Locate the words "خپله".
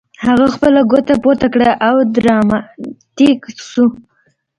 0.55-0.81